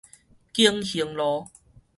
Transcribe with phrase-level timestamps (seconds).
[0.51, 1.45] 景興路